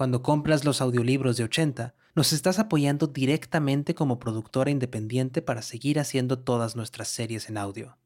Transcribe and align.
cuando 0.00 0.22
compras 0.22 0.64
los 0.64 0.80
audiolibros 0.80 1.36
de 1.36 1.44
80, 1.44 1.94
nos 2.14 2.32
estás 2.32 2.58
apoyando 2.58 3.06
directamente 3.06 3.94
como 3.94 4.18
productora 4.18 4.70
independiente 4.70 5.42
para 5.42 5.60
seguir 5.60 6.00
haciendo 6.00 6.38
todas 6.38 6.74
nuestras 6.74 7.08
series 7.08 7.50
en 7.50 7.58
audio. 7.58 7.98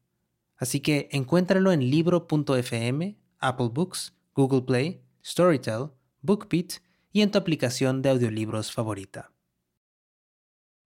Así 0.57 0.81
que 0.81 1.07
encuéntralo 1.13 1.71
en 1.71 1.89
libro.fm, 1.89 3.17
Apple 3.39 3.69
Books, 3.71 4.13
Google 4.33 4.63
Play, 4.63 5.05
Storytel, 5.23 5.91
BookBeat 6.21 6.81
y 7.13 7.21
en 7.21 7.31
tu 7.31 7.37
aplicación 7.37 8.01
de 8.01 8.09
audiolibros 8.09 8.73
favorita. 8.73 9.31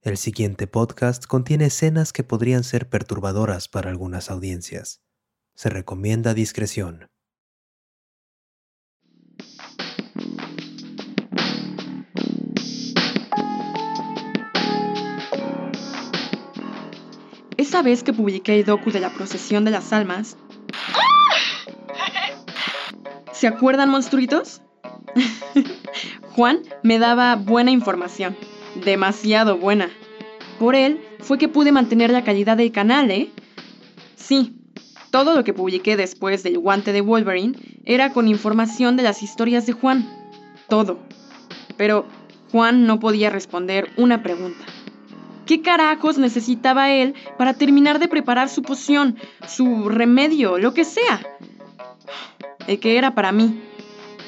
El 0.02 0.16
siguiente 0.16 0.67
podcast 0.67 1.25
contiene 1.25 1.66
escenas 1.66 2.13
que 2.13 2.23
podrían 2.23 2.63
ser 2.63 2.88
perturbadoras 2.88 3.67
para 3.67 3.89
algunas 3.89 4.30
audiencias. 4.30 5.02
Se 5.55 5.71
recomienda 5.71 6.35
discreción. 6.35 7.09
Esa 17.70 17.84
vez 17.84 18.02
que 18.02 18.14
publiqué 18.14 18.58
el 18.58 18.66
docu 18.66 18.89
de 18.89 19.00
la 19.00 19.14
procesión 19.14 19.64
de 19.64 19.70
las 19.70 19.94
almas. 19.94 20.36
¿Se 23.31 23.45
acuerdan, 23.45 23.92
monstruitos? 23.92 24.64
Juan 26.36 26.62
me 26.81 26.97
daba 26.97 27.36
buena 27.36 27.70
información, 27.70 28.36
demasiado 28.84 29.59
buena. 29.59 29.92
Por 30.58 30.73
él 30.73 31.00
fue 31.20 31.38
que 31.38 31.47
pude 31.47 31.72
mantener 31.72 32.09
la 32.09 32.23
calidad 32.23 32.58
del 32.58 32.72
canal, 32.72 33.12
¿eh? 33.12 33.30
Sí, 34.16 34.56
todo 35.12 35.36
lo 35.36 35.44
que 35.44 35.53
publiqué 35.53 35.95
después 35.95 36.42
del 36.42 36.58
guante 36.58 36.92
de 36.92 37.02
Wolverine 37.02 37.56
era 37.86 38.14
con 38.14 38.28
información 38.28 38.97
de 38.97 39.03
las 39.03 39.22
historias 39.22 39.67
de 39.67 39.73
Juan. 39.73 40.09
Todo. 40.70 40.97
Pero 41.78 42.08
Juan 42.52 42.88
no 42.88 43.00
podía 43.00 43.30
responder 43.30 43.92
una 43.95 44.23
pregunta. 44.23 44.66
¿Qué 45.50 45.64
carajos 45.64 46.19
necesitaba 46.19 46.92
él 46.92 47.16
para 47.39 47.55
terminar 47.55 47.97
de 47.97 48.08
preparar 48.08 48.50
su 48.50 48.61
poción, 48.61 49.17
su 49.47 49.89
remedio, 49.89 50.59
lo 50.59 50.75
que 50.75 50.86
sea? 50.86 51.22
El 52.67 52.80
que 52.80 53.00
era 53.00 53.16
para 53.16 53.31
mí. 53.31 53.59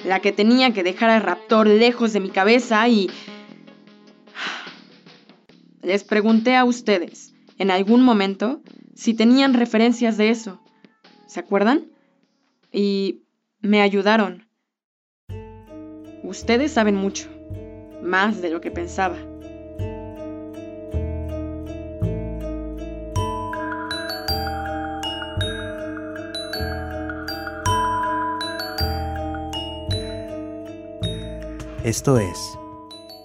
La 0.04 0.20
que 0.20 0.32
tenía 0.32 0.74
que 0.74 0.82
dejar 0.82 1.12
al 1.12 1.22
raptor 1.22 1.68
lejos 1.68 2.12
de 2.14 2.22
mi 2.22 2.32
cabeza 2.32 2.88
y... 2.88 3.12
Les 5.84 6.04
pregunté 6.04 6.56
a 6.56 6.66
ustedes, 6.66 7.36
en 7.60 7.70
algún 7.70 8.02
momento, 8.02 8.64
si 8.96 9.14
tenían 9.14 9.54
referencias 9.54 10.18
de 10.18 10.32
eso. 10.32 10.60
¿Se 11.28 11.40
acuerdan? 11.40 11.86
Y 12.72 13.22
me 13.60 13.84
ayudaron. 13.84 14.48
Ustedes 16.24 16.72
saben 16.72 16.96
mucho, 16.96 17.30
más 18.02 18.42
de 18.42 18.50
lo 18.50 18.60
que 18.60 18.72
pensaba. 18.72 19.31
Esto 31.92 32.20
es 32.20 32.58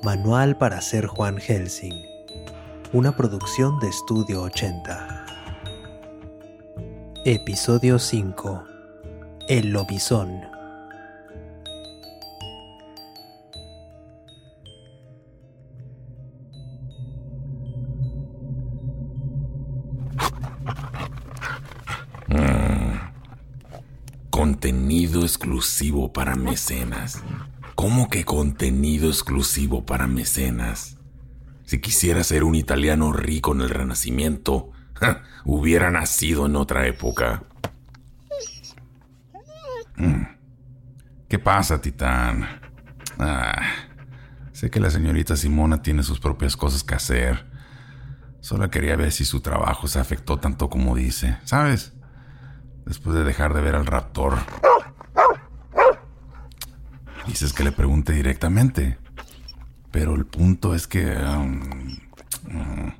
Manual 0.02 0.58
para 0.58 0.80
ser 0.80 1.06
Juan 1.06 1.38
Helsing, 1.38 1.94
una 2.92 3.16
producción 3.16 3.78
de 3.78 3.88
Estudio 3.88 4.42
80. 4.42 5.24
Episodio 7.24 8.00
5. 8.00 8.64
El 9.48 9.70
lobizón. 9.70 10.40
Contenido 24.30 25.22
exclusivo 25.22 26.12
para 26.12 26.34
mecenas. 26.34 27.22
¿Cómo 27.76 28.08
que 28.08 28.24
contenido 28.24 29.08
exclusivo 29.08 29.84
para 29.84 30.06
mecenas? 30.06 30.96
Si 31.66 31.78
quisiera 31.78 32.24
ser 32.24 32.42
un 32.42 32.54
italiano 32.54 33.12
rico 33.12 33.52
en 33.52 33.60
el 33.60 33.68
Renacimiento, 33.68 34.70
hubiera 35.44 35.90
nacido 35.90 36.46
en 36.46 36.56
otra 36.56 36.86
época. 36.86 37.44
Mm. 39.96 40.22
¿Qué 41.28 41.38
pasa, 41.38 41.78
Titán? 41.80 42.46
Ah, 43.18 43.60
sé 44.52 44.70
que 44.70 44.80
la 44.80 44.90
señorita 44.90 45.36
Simona 45.36 45.82
tiene 45.82 46.02
sus 46.02 46.18
propias 46.18 46.56
cosas 46.56 46.82
que 46.82 46.94
hacer. 46.94 47.44
Solo 48.40 48.70
quería 48.70 48.96
ver 48.96 49.12
si 49.12 49.26
su 49.26 49.40
trabajo 49.42 49.86
se 49.86 49.98
afectó 49.98 50.38
tanto 50.38 50.70
como 50.70 50.96
dice. 50.96 51.36
¿Sabes? 51.44 51.92
Después 52.86 53.16
de 53.16 53.24
dejar 53.24 53.52
de 53.52 53.60
ver 53.60 53.74
al 53.74 53.84
raptor. 53.84 54.38
Dices 57.26 57.52
que 57.52 57.64
le 57.64 57.72
pregunte 57.72 58.12
directamente. 58.12 58.98
Pero 59.90 60.14
el 60.14 60.26
punto 60.26 60.74
es 60.74 60.86
que... 60.86 61.06
um, 61.16 61.60
uh, 62.54 62.92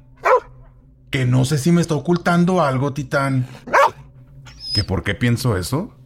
Que 1.10 1.26
no 1.26 1.44
sé 1.44 1.59
si 1.59 1.72
me 1.72 1.81
está 1.81 1.94
ocultando 1.94 2.62
algo, 2.62 2.92
Titán. 2.92 3.47
¿Que 4.75 4.84
por 4.84 5.03
qué 5.03 5.14
pienso 5.14 5.56
eso? 5.56 5.97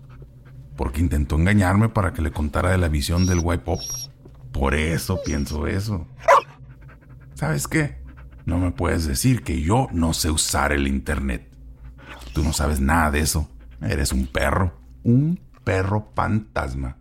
Porque 0.77 1.01
intentó 1.01 1.37
engañarme 1.37 1.89
para 1.89 2.13
que 2.13 2.23
le 2.23 2.31
contara 2.31 2.71
de 2.71 2.79
la 2.79 2.89
visión 2.89 3.27
del 3.27 3.41
white 3.43 3.65
pop. 3.65 3.81
Por 4.53 4.75
eso 4.75 5.21
pienso 5.25 5.67
eso. 5.67 6.07
¿Sabes 7.35 7.67
qué? 7.69 8.01
No 8.45 8.59
me 8.59 8.71
puedes 8.71 9.07
decir 9.07 9.43
que 9.43 9.61
yo 9.63 9.89
no 9.93 10.13
sé 10.13 10.31
usar 10.31 10.73
el 10.73 10.87
internet. 10.89 11.49
Tú 12.33 12.43
no 12.43 12.53
sabes 12.53 12.81
nada 12.81 13.11
de 13.11 13.21
eso. 13.21 13.51
Eres 13.81 14.13
un 14.13 14.27
perro. 14.27 14.79
Un 15.05 15.41
perro 15.65 16.11
fantasma. 16.15 16.97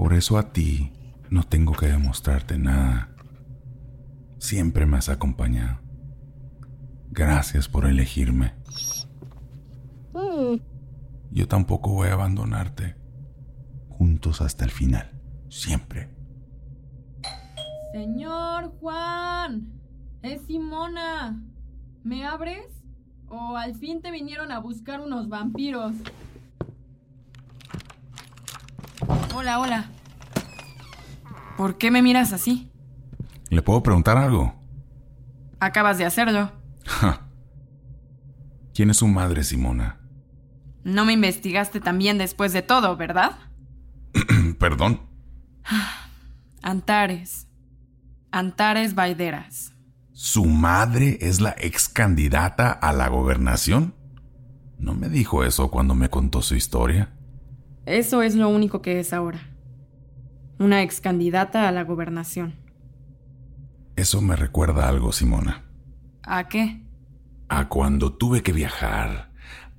Por 0.00 0.14
eso 0.14 0.38
a 0.38 0.50
ti 0.50 0.94
no 1.28 1.42
tengo 1.42 1.74
que 1.74 1.84
demostrarte 1.84 2.56
nada. 2.56 3.10
Siempre 4.38 4.86
me 4.86 4.96
has 4.96 5.10
acompañado. 5.10 5.78
Gracias 7.10 7.68
por 7.68 7.84
elegirme. 7.84 8.54
Yo 11.30 11.48
tampoco 11.48 11.90
voy 11.90 12.08
a 12.08 12.14
abandonarte. 12.14 12.96
Juntos 13.90 14.40
hasta 14.40 14.64
el 14.64 14.70
final. 14.70 15.20
Siempre. 15.50 16.08
Señor 17.92 18.72
Juan, 18.80 19.70
es 20.22 20.40
Simona. 20.46 21.44
¿Me 22.04 22.24
abres? 22.24 22.64
¿O 23.28 23.54
al 23.54 23.74
fin 23.74 24.00
te 24.00 24.10
vinieron 24.10 24.50
a 24.50 24.60
buscar 24.60 25.02
unos 25.02 25.28
vampiros? 25.28 25.92
Hola, 29.34 29.60
hola. 29.60 29.90
¿Por 31.56 31.78
qué 31.78 31.90
me 31.90 32.02
miras 32.02 32.32
así? 32.32 32.70
¿Le 33.48 33.62
puedo 33.62 33.82
preguntar 33.82 34.16
algo? 34.16 34.54
Acabas 35.60 35.98
de 35.98 36.04
hacerlo. 36.04 36.52
Ja. 36.86 37.28
¿Quién 38.74 38.90
es 38.90 38.98
su 38.98 39.08
madre, 39.08 39.44
Simona? 39.44 40.00
No 40.84 41.04
me 41.04 41.12
investigaste 41.12 41.80
también 41.80 42.18
después 42.18 42.52
de 42.52 42.62
todo, 42.62 42.96
¿verdad? 42.96 43.32
Perdón. 44.58 45.02
Antares. 46.62 47.46
Antares 48.30 48.94
Vaideras. 48.94 49.74
¿Su 50.12 50.46
madre 50.46 51.18
es 51.20 51.40
la 51.40 51.54
ex 51.58 51.88
candidata 51.88 52.70
a 52.70 52.92
la 52.92 53.08
gobernación? 53.08 53.94
No 54.78 54.94
me 54.94 55.08
dijo 55.08 55.44
eso 55.44 55.70
cuando 55.70 55.94
me 55.94 56.08
contó 56.08 56.42
su 56.42 56.54
historia. 56.54 57.12
Eso 57.86 58.22
es 58.22 58.34
lo 58.34 58.48
único 58.48 58.82
que 58.82 59.00
es 59.00 59.12
ahora. 59.12 59.40
Una 60.58 60.82
ex 60.82 61.00
candidata 61.00 61.68
a 61.68 61.72
la 61.72 61.84
gobernación. 61.84 62.54
Eso 63.96 64.20
me 64.20 64.36
recuerda 64.36 64.88
algo, 64.88 65.12
Simona. 65.12 65.64
¿A 66.22 66.48
qué? 66.48 66.82
A 67.48 67.68
cuando 67.68 68.12
tuve 68.12 68.42
que 68.42 68.52
viajar 68.52 69.30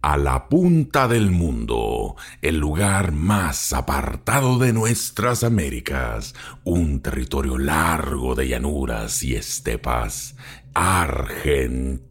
a 0.02 0.18
la 0.18 0.50
punta 0.50 1.08
del 1.08 1.30
mundo, 1.32 2.16
el 2.42 2.58
lugar 2.58 3.12
más 3.12 3.72
apartado 3.72 4.58
de 4.58 4.74
nuestras 4.74 5.44
Américas, 5.44 6.34
un 6.64 7.02
territorio 7.02 7.60
largo 7.60 8.34
de 8.34 8.48
llanuras 8.48 9.22
y 9.24 9.36
estepas, 9.36 10.36
Argentina. 10.74 12.08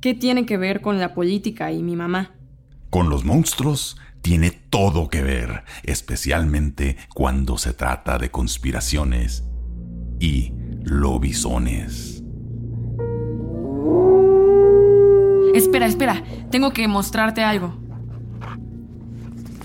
¿Qué 0.00 0.14
tiene 0.14 0.46
que 0.46 0.56
ver 0.56 0.80
con 0.80 0.98
la 0.98 1.12
política 1.14 1.72
y 1.72 1.82
mi 1.82 1.94
mamá? 1.96 2.30
Con 2.94 3.10
los 3.10 3.24
monstruos 3.24 3.96
tiene 4.22 4.52
todo 4.52 5.08
que 5.08 5.20
ver, 5.20 5.64
especialmente 5.82 6.96
cuando 7.12 7.58
se 7.58 7.72
trata 7.72 8.18
de 8.18 8.30
conspiraciones 8.30 9.42
y 10.20 10.52
lobisones. 10.84 12.22
Espera, 15.56 15.86
espera, 15.86 16.22
tengo 16.52 16.70
que 16.70 16.86
mostrarte 16.86 17.42
algo. 17.42 17.76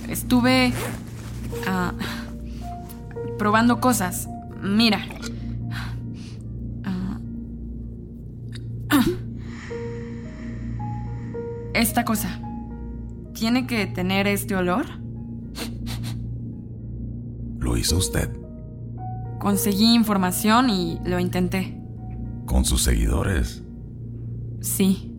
Estuve 0.07 0.73
ah, 1.67 1.93
probando 3.37 3.79
cosas. 3.79 4.27
Mira. 4.59 5.05
Ah, 6.83 7.19
ah. 8.89 9.05
Esta 11.75 12.03
cosa. 12.03 12.41
¿Tiene 13.39 13.65
que 13.67 13.87
tener 13.87 14.27
este 14.27 14.53
olor? 14.53 14.85
¿Lo 17.57 17.77
hizo 17.77 17.95
usted? 17.95 18.29
Conseguí 19.39 19.95
información 19.95 20.69
y 20.69 20.99
lo 21.05 21.21
intenté. 21.21 21.81
¿Con 22.45 22.65
sus 22.65 22.81
seguidores? 22.81 23.63
Sí. 24.59 25.17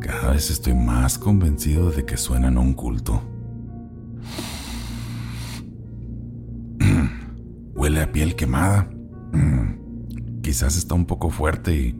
Cada 0.00 0.32
vez 0.32 0.50
estoy 0.50 0.74
más 0.74 1.16
convencido 1.16 1.92
de 1.92 2.04
que 2.04 2.16
suenan 2.16 2.56
a 2.56 2.60
un 2.60 2.74
culto. 2.74 3.22
Huele 7.76 8.00
a 8.00 8.10
piel 8.10 8.34
quemada. 8.34 8.90
Quizás 10.42 10.76
está 10.76 10.96
un 10.96 11.06
poco 11.06 11.30
fuerte 11.30 11.72
y 11.72 11.92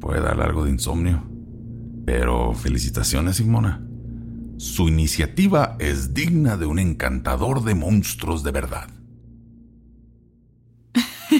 puede 0.00 0.22
dar 0.22 0.40
algo 0.40 0.64
de 0.64 0.70
insomnio. 0.70 1.24
Pero 2.06 2.54
felicitaciones, 2.54 3.36
Simona. 3.36 3.84
Su 4.58 4.88
iniciativa 4.88 5.76
es 5.78 6.14
digna 6.14 6.56
de 6.56 6.66
un 6.66 6.80
encantador 6.80 7.62
de 7.62 7.76
monstruos 7.76 8.42
de 8.42 8.50
verdad. 8.50 8.90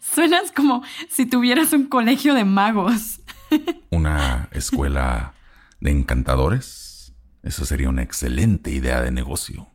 Suenas 0.00 0.52
como 0.54 0.84
si 1.08 1.26
tuvieras 1.26 1.72
un 1.72 1.88
colegio 1.88 2.34
de 2.34 2.44
magos. 2.44 3.20
¿Una 3.90 4.48
escuela 4.52 5.34
de 5.80 5.90
encantadores? 5.90 7.12
Eso 7.42 7.64
sería 7.64 7.88
una 7.88 8.02
excelente 8.02 8.70
idea 8.70 9.00
de 9.00 9.10
negocio. 9.10 9.68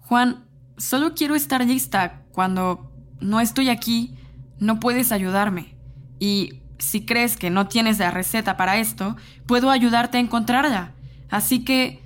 Juan, 0.00 0.46
solo 0.78 1.12
quiero 1.14 1.34
estar 1.34 1.62
lista. 1.66 2.22
Cuando 2.32 2.90
no 3.20 3.40
estoy 3.40 3.68
aquí, 3.68 4.16
no 4.58 4.80
puedes 4.80 5.12
ayudarme. 5.12 5.76
Y 6.18 6.62
si 6.78 7.04
crees 7.04 7.36
que 7.36 7.50
no 7.50 7.68
tienes 7.68 7.98
la 7.98 8.10
receta 8.10 8.56
para 8.56 8.78
esto, 8.78 9.14
puedo 9.46 9.68
ayudarte 9.68 10.16
a 10.16 10.20
encontrarla. 10.20 10.94
Así 11.32 11.64
que... 11.64 11.98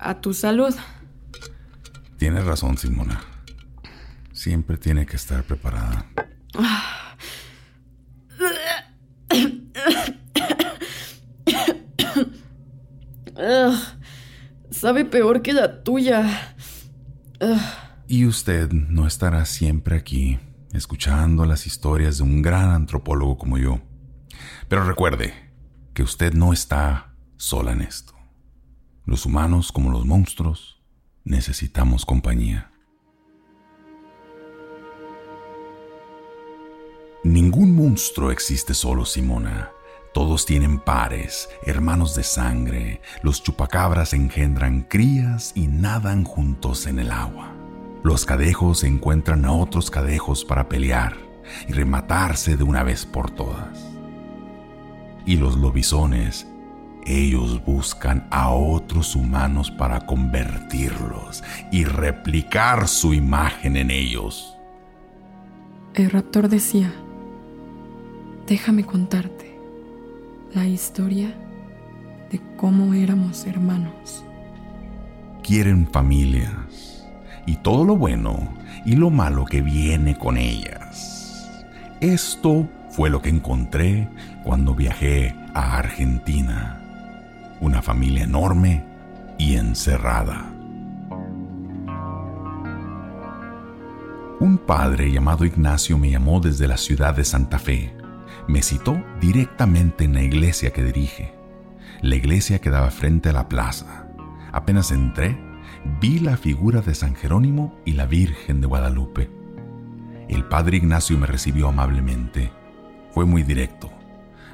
A 0.00 0.20
tu 0.20 0.34
salud. 0.34 0.74
Tienes 2.18 2.44
razón, 2.44 2.76
Simona. 2.76 3.20
Siempre 4.32 4.76
tiene 4.76 5.06
que 5.06 5.14
estar 5.14 5.44
preparada. 5.44 6.06
sabe 14.70 15.04
peor 15.04 15.42
que 15.42 15.52
la 15.52 15.84
tuya. 15.84 16.56
Y 18.08 18.26
usted 18.26 18.72
no 18.72 19.06
estará 19.06 19.44
siempre 19.44 19.94
aquí, 19.96 20.40
escuchando 20.72 21.44
las 21.44 21.68
historias 21.68 22.18
de 22.18 22.24
un 22.24 22.42
gran 22.42 22.70
antropólogo 22.70 23.38
como 23.38 23.58
yo. 23.58 23.80
Pero 24.68 24.82
recuerde 24.82 25.49
que 26.00 26.04
usted 26.04 26.32
no 26.32 26.54
está 26.54 27.12
sola 27.36 27.72
en 27.72 27.82
esto. 27.82 28.14
Los 29.04 29.26
humanos, 29.26 29.70
como 29.70 29.90
los 29.90 30.06
monstruos, 30.06 30.80
necesitamos 31.24 32.06
compañía. 32.06 32.72
Ningún 37.22 37.76
monstruo 37.76 38.30
existe 38.30 38.72
solo, 38.72 39.04
Simona. 39.04 39.72
Todos 40.14 40.46
tienen 40.46 40.78
pares, 40.78 41.50
hermanos 41.66 42.14
de 42.14 42.22
sangre. 42.22 43.02
Los 43.22 43.42
chupacabras 43.42 44.14
engendran 44.14 44.84
crías 44.84 45.52
y 45.54 45.66
nadan 45.66 46.24
juntos 46.24 46.86
en 46.86 46.98
el 46.98 47.10
agua. 47.10 47.52
Los 48.02 48.24
cadejos 48.24 48.84
encuentran 48.84 49.44
a 49.44 49.52
otros 49.52 49.90
cadejos 49.90 50.46
para 50.46 50.66
pelear 50.66 51.18
y 51.68 51.74
rematarse 51.74 52.56
de 52.56 52.64
una 52.64 52.84
vez 52.84 53.04
por 53.04 53.30
todas. 53.30 53.89
Y 55.26 55.36
los 55.36 55.56
lobisones, 55.56 56.46
ellos 57.06 57.64
buscan 57.64 58.26
a 58.30 58.50
otros 58.50 59.16
humanos 59.16 59.70
para 59.70 60.00
convertirlos 60.06 61.42
y 61.70 61.84
replicar 61.84 62.88
su 62.88 63.14
imagen 63.14 63.76
en 63.76 63.90
ellos. 63.90 64.56
El 65.94 66.10
raptor 66.10 66.48
decía, 66.48 66.92
déjame 68.46 68.84
contarte 68.84 69.58
la 70.54 70.66
historia 70.66 71.34
de 72.30 72.40
cómo 72.56 72.94
éramos 72.94 73.46
hermanos. 73.46 74.24
Quieren 75.42 75.86
familias 75.86 77.04
y 77.46 77.56
todo 77.56 77.84
lo 77.84 77.96
bueno 77.96 78.54
y 78.84 78.94
lo 78.94 79.10
malo 79.10 79.44
que 79.44 79.62
viene 79.62 80.16
con 80.16 80.36
ellas. 80.36 81.48
Esto 82.00 82.68
fue 83.00 83.08
lo 83.08 83.22
que 83.22 83.30
encontré 83.30 84.10
cuando 84.44 84.74
viajé 84.74 85.34
a 85.54 85.78
Argentina. 85.78 86.82
Una 87.58 87.80
familia 87.80 88.24
enorme 88.24 88.84
y 89.38 89.54
encerrada. 89.54 90.52
Un 94.38 94.58
padre 94.66 95.10
llamado 95.10 95.46
Ignacio 95.46 95.96
me 95.96 96.10
llamó 96.10 96.40
desde 96.40 96.68
la 96.68 96.76
ciudad 96.76 97.14
de 97.14 97.24
Santa 97.24 97.58
Fe 97.58 97.90
me 98.46 98.60
citó 98.60 99.02
directamente 99.18 100.04
en 100.04 100.12
la 100.12 100.22
iglesia 100.22 100.70
que 100.74 100.84
dirige. 100.84 101.32
La 102.02 102.16
iglesia 102.16 102.58
quedaba 102.58 102.90
frente 102.90 103.30
a 103.30 103.32
la 103.32 103.48
plaza. 103.48 104.10
Apenas 104.52 104.90
entré, 104.90 105.38
vi 106.02 106.18
la 106.18 106.36
figura 106.36 106.82
de 106.82 106.94
San 106.94 107.14
Jerónimo 107.14 107.80
y 107.86 107.94
la 107.94 108.04
Virgen 108.04 108.60
de 108.60 108.66
Guadalupe. 108.66 109.30
El 110.28 110.44
padre 110.44 110.76
Ignacio 110.76 111.16
me 111.16 111.26
recibió 111.26 111.68
amablemente. 111.68 112.59
Fue 113.12 113.24
muy 113.24 113.42
directo. 113.42 113.90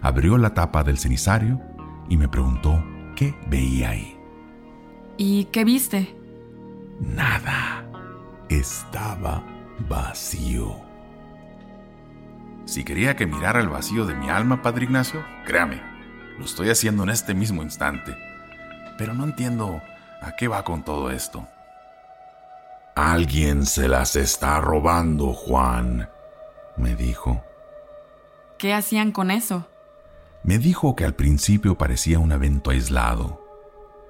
Abrió 0.01 0.39
la 0.39 0.55
tapa 0.55 0.85
del 0.85 0.99
cenizario 0.99 1.61
y 2.09 2.17
me 2.17 2.29
preguntó 2.29 2.83
qué 3.15 3.35
veía 3.49 3.91
ahí. 3.91 4.19
¿Y 5.17 5.45
qué 5.47 5.65
viste? 5.65 6.17
Nada. 7.01 7.85
Estaba 8.49 9.43
vacío. 9.89 10.77
Si 12.65 12.85
quería 12.85 13.17
que 13.17 13.27
mirara 13.27 13.61
el 13.61 13.69
vacío 13.69 14.07
de 14.07 14.15
mi 14.15 14.29
alma, 14.29 14.61
Padre 14.63 14.85
Ignacio, 14.85 15.25
créame, 15.45 15.81
lo 16.39 16.45
estoy 16.45 16.69
haciendo 16.71 17.05
en 17.05 17.11
este 17.11 17.35
mismo 17.35 17.63
instante. 17.63 18.17
Pero 18.99 19.15
no 19.15 19.25
entiendo 19.25 19.81
a 20.21 20.33
qué 20.37 20.49
va 20.49 20.65
con 20.65 20.85
todo 20.85 21.11
esto. 21.11 21.47
Alguien 22.95 23.67
se 23.67 23.89
las 23.89 24.17
está 24.17 24.61
robando, 24.61 25.33
Juan, 25.33 26.09
me 26.77 26.97
dijo. 26.97 27.46
¿Qué 28.59 28.75
hacían 28.75 29.13
con 29.13 29.31
eso? 29.31 29.69
Me 30.43 30.59
dijo 30.59 30.97
que 30.97 31.05
al 31.05 31.15
principio 31.15 31.77
parecía 31.77 32.19
un 32.19 32.33
evento 32.33 32.71
aislado. 32.71 33.45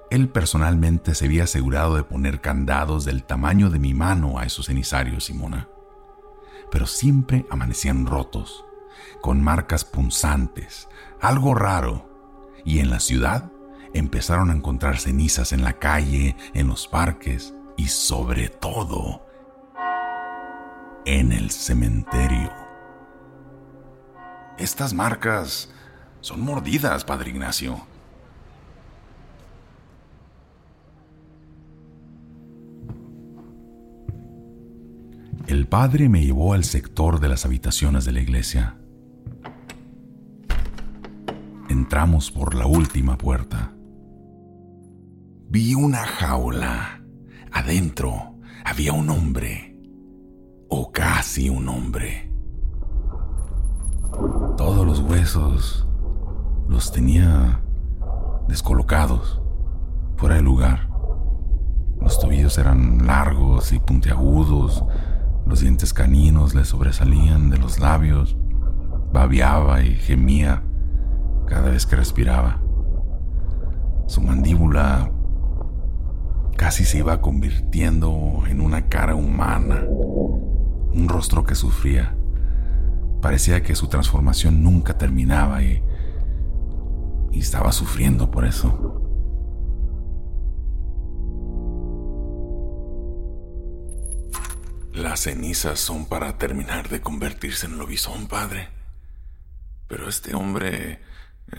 Él 0.09 0.29
personalmente 0.29 1.15
se 1.15 1.25
había 1.25 1.43
asegurado 1.43 1.95
de 1.95 2.03
poner 2.03 2.39
candados 2.39 3.05
del 3.05 3.23
tamaño 3.23 3.69
de 3.69 3.79
mi 3.79 3.93
mano 3.93 4.39
a 4.39 4.45
esos 4.45 4.67
cenizarios, 4.67 5.25
Simona 5.25 5.67
pero 6.71 6.85
siempre 6.85 7.45
amanecían 7.49 8.05
rotos, 8.05 8.65
con 9.21 9.41
marcas 9.41 9.85
punzantes, 9.85 10.87
algo 11.21 11.53
raro. 11.53 12.07
Y 12.65 12.79
en 12.79 12.89
la 12.89 12.99
ciudad 12.99 13.51
empezaron 13.93 14.49
a 14.49 14.53
encontrar 14.53 14.97
cenizas 14.97 15.53
en 15.53 15.63
la 15.63 15.73
calle, 15.73 16.35
en 16.53 16.67
los 16.67 16.87
parques 16.87 17.53
y 17.77 17.87
sobre 17.87 18.49
todo 18.49 19.25
en 21.05 21.31
el 21.31 21.51
cementerio. 21.51 22.66
Estas 24.57 24.93
marcas 24.93 25.69
son 26.21 26.41
mordidas, 26.41 27.05
Padre 27.05 27.29
Ignacio. 27.31 27.85
El 35.47 35.67
padre 35.67 36.09
me 36.09 36.25
llevó 36.25 36.53
al 36.53 36.63
sector 36.63 37.19
de 37.19 37.29
las 37.29 37.45
habitaciones 37.45 38.03
de 38.03 38.11
la 38.11 38.19
iglesia. 38.19 38.77
entramos 41.87 42.31
por 42.31 42.53
la 42.53 42.65
última 42.65 43.17
puerta. 43.17 43.71
Vi 45.49 45.73
una 45.73 45.99
jaula. 46.05 47.01
Adentro 47.49 48.35
había 48.65 48.91
un 48.91 49.09
hombre, 49.09 49.79
o 50.67 50.91
casi 50.91 51.47
un 51.47 51.69
hombre. 51.69 52.29
Todos 54.57 54.85
los 54.85 54.99
huesos 54.99 55.87
los 56.67 56.91
tenía 56.91 57.61
descolocados, 58.47 59.39
fuera 60.15 60.35
de 60.35 60.41
lugar. 60.41 60.89
Los 62.01 62.19
tobillos 62.19 62.57
eran 62.57 63.05
largos 63.05 63.71
y 63.73 63.79
puntiagudos, 63.79 64.83
los 65.45 65.59
dientes 65.59 65.93
caninos 65.93 66.55
le 66.55 66.65
sobresalían 66.65 67.51
de 67.51 67.59
los 67.59 67.79
labios, 67.79 68.35
babeaba 69.13 69.83
y 69.83 69.93
gemía 69.95 70.63
cada 71.45 71.69
vez 71.69 71.85
que 71.85 71.95
respiraba. 71.95 72.59
Su 74.07 74.21
mandíbula 74.21 75.11
casi 76.55 76.85
se 76.85 76.97
iba 76.97 77.21
convirtiendo 77.21 78.43
en 78.47 78.61
una 78.61 78.89
cara 78.89 79.13
humana, 79.13 79.83
un 79.87 81.07
rostro 81.07 81.43
que 81.43 81.53
sufría. 81.53 82.17
Parecía 83.21 83.63
que 83.63 83.75
su 83.75 83.87
transformación 83.87 84.63
nunca 84.63 84.97
terminaba 84.97 85.63
y, 85.63 85.83
y 87.31 87.39
estaba 87.39 87.71
sufriendo 87.71 88.29
por 88.31 88.45
eso. 88.45 89.03
Las 94.93 95.21
cenizas 95.21 95.79
son 95.79 96.05
para 96.05 96.39
terminar 96.39 96.89
de 96.89 97.01
convertirse 97.01 97.67
en 97.67 97.77
lobizón, 97.77 98.27
padre. 98.27 98.69
Pero 99.87 100.09
este 100.09 100.35
hombre 100.35 100.93
eh, 100.93 100.99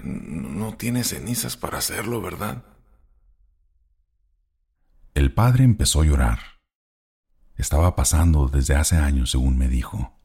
no 0.02 0.74
tiene 0.74 1.04
cenizas 1.04 1.56
para 1.56 1.78
hacerlo, 1.78 2.20
¿verdad? 2.20 2.64
El 5.14 5.32
padre 5.32 5.64
empezó 5.64 6.02
a 6.02 6.04
llorar. 6.04 6.38
Estaba 7.56 7.96
pasando 7.96 8.48
desde 8.48 8.74
hace 8.74 8.96
años, 8.96 9.30
según 9.30 9.56
me 9.56 9.68
dijo. 9.68 10.17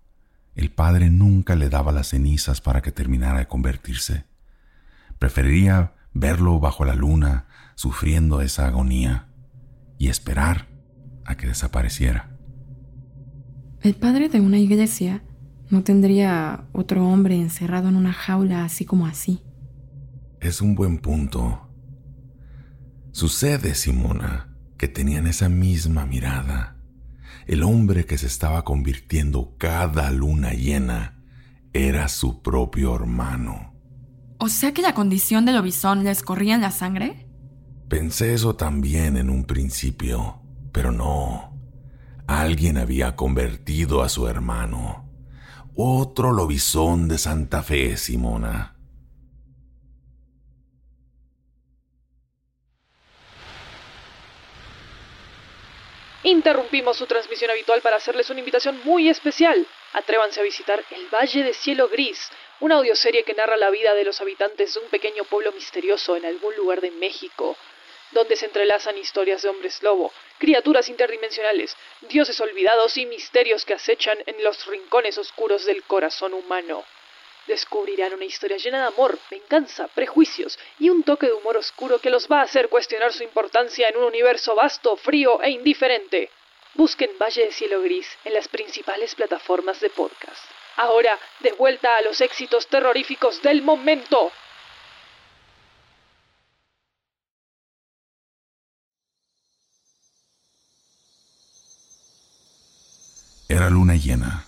El 0.56 0.72
padre 0.72 1.10
nunca 1.10 1.56
le 1.56 1.70
daba 1.70 1.92
las 1.92 2.10
cenizas 2.10 2.62
para 2.62 2.82
que 2.82 2.92
terminara 2.92 3.40
de 3.40 3.48
convertirse. 3.48 4.26
Preferiría 5.20 5.94
verlo 6.14 6.60
bajo 6.60 6.86
la 6.86 6.96
luna, 6.96 7.48
sufriendo 7.76 8.42
esa 8.42 8.68
agonía, 8.68 9.30
y 9.98 10.10
esperar 10.10 10.68
a 11.26 11.36
que 11.36 11.48
desapareciera. 11.48 12.38
El 13.82 13.96
padre 13.96 14.30
de 14.30 14.40
una 14.40 14.60
iglesia 14.60 15.24
no 15.70 15.84
tendría 15.84 16.68
otro 16.72 17.08
hombre 17.08 17.36
encerrado 17.36 17.90
en 17.90 17.96
una 17.96 18.14
jaula 18.14 18.64
así 18.64 18.86
como 18.86 19.08
así. 19.08 19.42
Es 20.40 20.62
un 20.62 20.76
buen 20.76 21.00
punto. 21.00 21.68
Sucede, 23.12 23.76
Simona, 23.76 24.56
que 24.78 24.88
tenían 24.88 25.26
esa 25.28 25.50
misma 25.50 26.06
mirada. 26.06 26.73
El 27.48 27.64
hombre 27.64 28.06
que 28.06 28.18
se 28.18 28.28
estaba 28.28 28.64
convirtiendo 28.64 29.56
cada 29.58 30.12
luna 30.12 30.54
llena 30.54 31.22
era 31.74 32.08
su 32.08 32.42
propio 32.42 32.96
hermano. 32.96 33.74
¿O 34.38 34.50
sea 34.50 34.74
que 34.74 34.82
la 34.82 34.94
condición 34.94 35.46
del 35.46 35.56
lobizón 35.56 36.04
les 36.04 36.22
corría 36.22 36.56
en 36.56 36.62
la 36.62 36.72
sangre? 36.72 37.28
Pensé 37.90 38.34
eso 38.34 38.56
también 38.56 39.18
en 39.18 39.30
un 39.30 39.46
principio, 39.46 40.42
pero 40.72 40.92
no. 40.92 41.54
Alguien 42.28 42.78
había 42.78 43.16
convertido 43.16 44.02
a 44.02 44.10
su 44.10 44.28
hermano. 44.28 45.10
Otro 45.76 46.32
lobizón 46.32 47.08
de 47.08 47.18
Santa 47.18 47.64
Fe, 47.64 47.98
Simona. 47.98 48.73
Interrumpimos 56.24 56.98
su 56.98 57.06
transmisión 57.06 57.52
habitual 57.52 57.82
para 57.82 57.98
hacerles 57.98 58.30
una 58.30 58.40
invitación 58.40 58.80
muy 58.86 59.10
especial. 59.10 59.68
Atrévanse 59.92 60.40
a 60.40 60.44
visitar 60.44 60.84
El 60.90 61.08
Valle 61.08 61.44
de 61.44 61.54
Cielo 61.54 61.90
Gris, 61.90 62.30
una 62.62 62.76
audioserie 62.76 63.24
que 63.24 63.34
narra 63.34 63.58
la 63.58 63.70
vida 63.70 63.94
de 63.94 64.06
los 64.06 64.22
habitantes 64.22 64.74
de 64.74 64.80
un 64.80 64.88
pequeño 64.88 65.26
pueblo 65.26 65.52
misterioso 65.52 66.16
en 66.16 66.26
algún 66.26 66.56
lugar 66.56 66.80
de 66.82 66.92
México 66.92 67.58
donde 68.14 68.36
se 68.36 68.46
entrelazan 68.46 68.98
historias 68.98 69.42
de 69.42 69.50
hombres 69.50 69.82
lobo, 69.82 70.14
criaturas 70.38 70.88
interdimensionales, 70.88 71.76
dioses 72.02 72.40
olvidados 72.40 72.96
y 72.98 73.06
misterios 73.06 73.66
que 73.66 73.74
acechan 73.74 74.18
en 74.26 74.44
los 74.44 74.66
rincones 74.68 75.18
oscuros 75.18 75.66
del 75.66 75.84
corazón 75.84 76.34
humano. 76.34 76.86
Descubrirán 77.48 78.14
una 78.14 78.24
historia 78.24 78.58
llena 78.58 78.82
de 78.82 78.88
amor, 78.88 79.20
venganza, 79.30 79.88
prejuicios 79.90 80.58
y 80.80 80.90
un 80.90 81.04
toque 81.04 81.28
de 81.28 81.34
humor 81.34 81.58
oscuro 81.58 82.00
que 82.00 82.10
los 82.10 82.28
va 82.28 82.40
a 82.40 82.44
hacer 82.44 82.70
cuestionar 82.70 83.12
su 83.12 83.24
importancia 83.24 83.90
en 83.90 83.98
un 83.98 84.06
universo 84.06 84.56
vasto, 84.56 84.96
frío 84.96 85.42
e 85.42 85.50
indiferente. 85.50 86.30
Busquen 86.76 87.12
Valle 87.20 87.46
de 87.46 87.52
Cielo 87.52 87.82
Gris 87.82 88.08
en 88.24 88.34
las 88.34 88.48
principales 88.48 89.14
plataformas 89.14 89.80
de 89.82 89.90
podcast. 89.90 90.44
Ahora, 90.78 91.20
de 91.42 91.52
vuelta 91.52 91.98
a 91.98 92.02
los 92.02 92.22
éxitos 92.22 92.68
terroríficos 92.68 93.42
del 93.42 93.62
momento. 93.62 94.32
Era 103.50 103.70
luna 103.70 103.96
llena. 103.96 104.48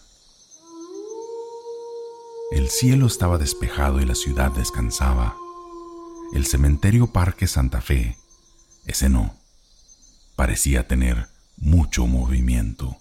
El 2.55 2.69
cielo 2.69 3.05
estaba 3.07 3.37
despejado 3.37 3.99
y 3.99 4.05
la 4.05 4.15
ciudad 4.15 4.49
descansaba. 4.49 5.35
El 6.33 6.45
cementerio 6.45 7.07
Parque 7.07 7.47
Santa 7.47 7.81
Fe, 7.81 8.15
ese 8.85 9.09
no, 9.09 9.35
parecía 10.37 10.87
tener 10.87 11.27
mucho 11.57 12.07
movimiento. 12.07 12.95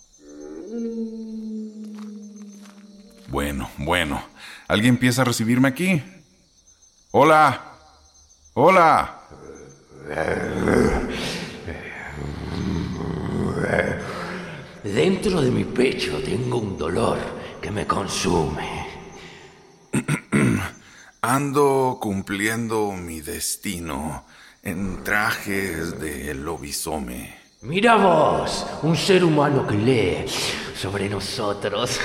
Bueno, 3.29 3.71
bueno, 3.79 4.25
¿alguien 4.67 4.95
empieza 4.95 5.23
a 5.23 5.27
recibirme 5.27 5.69
aquí? 5.69 6.03
Hola, 7.13 7.77
hola. 8.55 9.21
Dentro 14.83 15.41
de 15.41 15.51
mi 15.53 15.63
pecho 15.63 16.21
tengo 16.25 16.59
un 16.59 16.77
dolor 16.77 17.19
que 17.63 17.71
me 17.71 17.87
consume. 17.87 18.84
Ando 21.27 21.97
cumpliendo 22.03 22.93
mi 22.93 23.23
destino 23.23 24.27
en 24.63 25.03
trajes 25.03 25.99
de 25.99 26.35
lobisome. 26.35 27.35
Mira 27.63 27.97
vos, 27.97 28.67
un 28.83 28.95
ser 28.95 29.25
humano 29.25 29.67
que 29.67 29.75
lee 29.75 30.27
sobre 30.77 31.09
nosotros. 31.09 31.99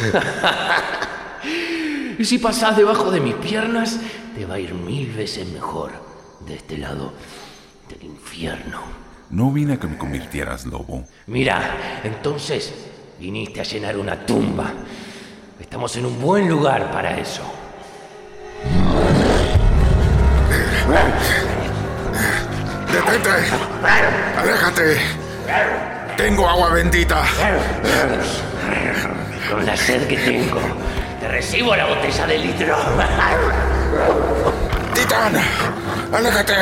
y 2.17 2.23
si 2.23 2.37
pasás 2.37 2.77
debajo 2.77 3.11
de 3.11 3.19
mis 3.19 3.35
piernas, 3.35 3.99
te 4.33 4.45
va 4.45 4.53
a 4.53 4.59
ir 4.59 4.73
mil 4.73 5.11
veces 5.11 5.45
mejor 5.49 5.91
de 6.47 6.55
este 6.55 6.77
lado 6.77 7.11
del 7.89 8.01
infierno. 8.01 8.79
No 9.31 9.51
vine 9.51 9.73
a 9.73 9.79
que 9.81 9.87
me 9.87 9.97
convirtieras, 9.97 10.65
lobo. 10.65 11.03
Mira, 11.27 11.99
entonces 12.05 12.73
viniste 13.19 13.59
a 13.59 13.63
llenar 13.63 13.97
una 13.97 14.25
tumba. 14.25 14.71
Estamos 15.59 15.93
en 15.97 16.05
un 16.05 16.21
buen 16.21 16.47
lugar 16.47 16.89
para 16.89 17.19
eso. 17.19 17.58
¡Detente! 22.91 23.29
¡Aléjate! 24.37 24.99
Tengo 26.17 26.49
agua 26.49 26.69
bendita. 26.71 27.23
Con 29.49 29.65
la 29.65 29.77
sed 29.77 30.07
que 30.07 30.17
tengo, 30.17 30.59
te 31.19 31.27
recibo 31.27 31.75
la 31.75 31.85
botella 31.85 32.25
de 32.27 32.37
litro. 32.39 32.77
¡Titán! 34.93 35.33
¡Aléjate! 36.11 36.55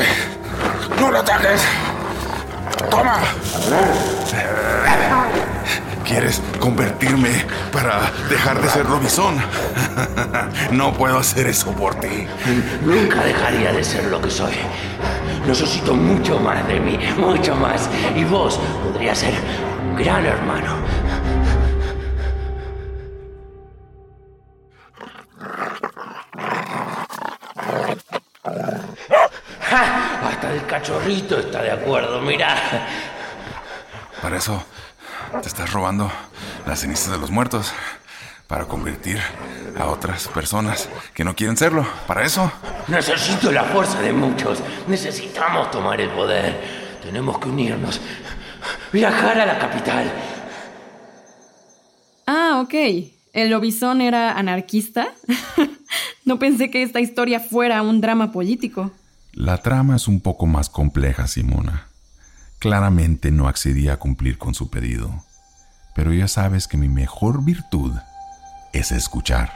¡No 0.99 1.11
lo 1.11 1.19
ataques! 1.19 1.61
¡Toma! 2.89 3.19
¿Quieres 6.07 6.41
convertirme 6.61 7.45
para 7.73 8.09
dejar 8.29 8.61
de 8.61 8.69
ser 8.69 8.85
Robinson? 8.85 9.35
No 10.71 10.93
puedo 10.93 11.17
hacer 11.17 11.47
eso 11.47 11.71
por 11.73 11.95
ti. 11.95 12.25
Nunca 12.81 13.23
dejaría 13.25 13.73
de 13.73 13.83
ser 13.83 14.05
lo 14.05 14.21
que 14.21 14.29
soy. 14.29 14.53
Necesito 15.45 15.93
mucho 15.93 16.39
más 16.39 16.65
de 16.67 16.79
mí, 16.79 16.97
mucho 17.17 17.55
más. 17.55 17.89
Y 18.15 18.23
vos 18.23 18.57
podrías 18.83 19.17
ser 19.17 19.33
un 19.83 19.97
gran 19.97 20.25
hermano. 20.25 20.77
Hasta 30.23 30.53
el 30.53 30.65
cachorrito 30.67 31.39
está 31.39 31.61
de 31.63 31.71
acuerdo, 31.71 32.21
mira. 32.21 32.55
Para 34.21 34.37
eso 34.37 34.63
te 35.47 35.63
estás 35.63 35.71
robando 35.71 36.11
las 36.65 36.81
cenizas 36.81 37.09
de 37.09 37.17
los 37.19 37.31
muertos. 37.31 37.71
para 38.47 38.65
convertir 38.65 39.19
a 39.77 39.87
otras 39.87 40.27
personas 40.29 40.89
que 41.13 41.23
no 41.23 41.35
quieren 41.35 41.55
serlo. 41.55 41.85
Para 42.05 42.25
eso. 42.25 42.51
Necesito 42.87 43.51
la 43.51 43.63
fuerza 43.63 44.01
de 44.01 44.11
muchos. 44.11 44.59
Necesitamos 44.87 45.71
tomar 45.71 45.99
el 46.01 46.09
poder. 46.09 46.99
Tenemos 47.01 47.39
que 47.39 47.49
unirnos. 47.49 48.01
Viajar 48.91 49.39
a 49.39 49.45
la 49.45 49.57
capital. 49.57 50.11
Ah, 52.25 52.61
ok. 52.61 52.73
¿El 53.33 53.49
lobizón 53.49 54.01
era 54.01 54.33
anarquista? 54.37 55.07
no 56.25 56.39
pensé 56.39 56.69
que 56.69 56.83
esta 56.83 56.99
historia 56.99 57.39
fuera 57.39 57.81
un 57.81 58.01
drama 58.01 58.31
político. 58.33 58.91
La 59.33 59.57
trama 59.57 59.95
es 59.95 60.07
un 60.09 60.19
poco 60.19 60.45
más 60.45 60.69
compleja, 60.69 61.27
Simona. 61.27 61.87
Claramente 62.59 63.31
no 63.31 63.47
accedía 63.47 63.93
a 63.93 63.97
cumplir 63.97 64.37
con 64.37 64.53
su 64.53 64.69
pedido. 64.69 65.26
Pero 65.97 66.13
ya 66.13 66.27
sabes 66.27 66.67
que 66.67 66.77
mi 66.77 66.87
mejor 66.87 67.43
virtud 67.43 67.97
es 68.71 68.91
escuchar. 68.91 69.51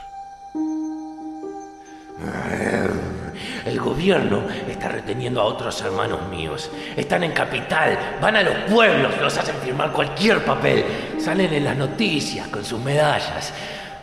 El 3.64 3.80
gobierno 3.80 4.50
está 4.68 4.90
reteniendo 4.90 5.40
a 5.40 5.44
otros 5.44 5.80
hermanos 5.82 6.28
míos. 6.30 6.72
Están 6.98 7.24
en 7.24 7.32
capital, 7.32 8.18
van 8.20 8.38
a 8.38 8.42
los 8.42 8.56
pueblos, 8.72 9.16
los 9.22 9.38
hacen 9.38 9.56
firmar 9.58 9.92
cualquier 9.92 10.44
papel. 10.44 10.84
Salen 11.20 11.54
en 11.54 11.64
las 11.64 11.78
noticias 11.78 12.48
con 12.48 12.66
sus 12.66 12.80
medallas, 12.80 13.54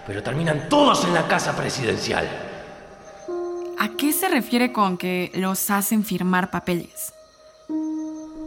pero 0.06 0.22
terminan 0.22 0.68
todos 0.68 1.04
en 1.06 1.14
la 1.14 1.26
casa 1.26 1.56
presidencial. 1.56 2.28
¿A 3.80 3.88
qué 3.96 4.12
se 4.12 4.28
refiere 4.28 4.72
con 4.72 4.96
que 4.96 5.32
los 5.34 5.70
hacen 5.70 6.04
firmar 6.04 6.52
papeles? 6.52 7.17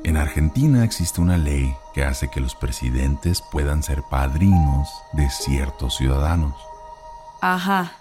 En 0.04 0.18
Argentina 0.18 0.84
existe 0.84 1.22
una 1.22 1.38
ley 1.38 1.76
que 1.94 2.04
hace 2.04 2.30
que 2.30 2.40
los 2.40 2.56
presidentes 2.56 3.44
puedan 3.52 3.84
ser 3.84 4.02
padrinos 4.10 4.90
de 5.14 5.30
ciertos 5.30 5.96
ciudadanos. 5.98 6.56
Ajá. 7.40 7.94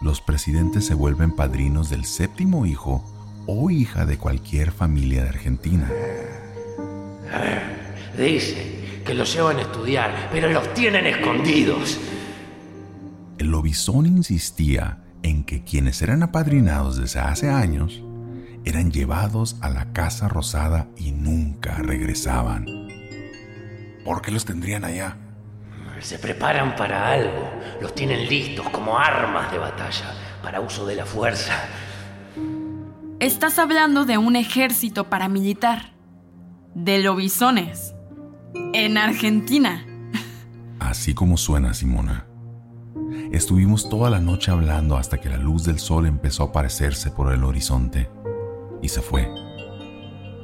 Los 0.00 0.22
presidentes 0.22 0.86
se 0.86 0.94
vuelven 0.94 1.32
padrinos 1.32 1.90
del 1.90 2.06
séptimo 2.06 2.64
hijo 2.64 3.04
o 3.46 3.70
hija 3.70 4.06
de 4.06 4.16
cualquier 4.16 4.72
familia 4.72 5.22
de 5.24 5.28
Argentina. 5.28 5.90
A 7.30 7.38
ver, 7.38 7.62
dice 8.16 9.02
que 9.04 9.14
los 9.14 9.34
llevan 9.34 9.58
a 9.58 9.62
estudiar, 9.62 10.30
pero 10.32 10.48
los 10.48 10.72
tienen 10.72 11.06
escondidos. 11.06 11.98
El 13.36 13.48
lobizón 13.48 14.06
insistía 14.06 15.04
en 15.22 15.44
que 15.44 15.62
quienes 15.62 16.00
eran 16.00 16.22
apadrinados 16.22 16.96
desde 16.96 17.20
hace 17.20 17.50
años 17.50 18.02
eran 18.64 18.90
llevados 18.90 19.56
a 19.60 19.70
la 19.70 19.92
Casa 19.92 20.28
Rosada 20.28 20.88
y 20.96 21.12
nunca 21.12 21.76
regresaban. 21.76 22.66
¿Por 24.04 24.22
qué 24.22 24.30
los 24.30 24.44
tendrían 24.44 24.84
allá? 24.84 25.16
Se 26.00 26.18
preparan 26.18 26.76
para 26.76 27.12
algo. 27.12 27.50
Los 27.80 27.94
tienen 27.94 28.28
listos 28.28 28.68
como 28.70 28.98
armas 28.98 29.52
de 29.52 29.58
batalla 29.58 30.14
para 30.42 30.60
uso 30.60 30.86
de 30.86 30.96
la 30.96 31.04
fuerza. 31.04 31.54
Estás 33.18 33.58
hablando 33.58 34.06
de 34.06 34.16
un 34.16 34.36
ejército 34.36 35.10
paramilitar. 35.10 35.92
De 36.74 37.00
lobisones. 37.00 37.94
En 38.72 38.96
Argentina. 38.96 39.84
Así 40.78 41.12
como 41.12 41.36
suena, 41.36 41.74
Simona. 41.74 42.26
Estuvimos 43.32 43.88
toda 43.88 44.08
la 44.08 44.20
noche 44.20 44.50
hablando 44.50 44.96
hasta 44.96 45.18
que 45.18 45.28
la 45.28 45.36
luz 45.36 45.64
del 45.64 45.78
sol 45.78 46.06
empezó 46.06 46.44
a 46.44 46.46
aparecerse 46.46 47.10
por 47.10 47.32
el 47.32 47.44
horizonte 47.44 48.08
y 48.82 48.88
se 48.88 49.02
fue. 49.02 49.28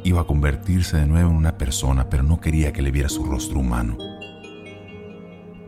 Iba 0.04 0.20
a 0.20 0.26
convertirse 0.26 0.96
de 0.98 1.06
nuevo 1.06 1.30
en 1.30 1.36
una 1.36 1.58
persona, 1.58 2.08
pero 2.08 2.22
no 2.22 2.40
quería 2.40 2.72
que 2.72 2.82
le 2.82 2.90
viera 2.90 3.08
su 3.08 3.24
rostro 3.24 3.60
humano. 3.60 3.96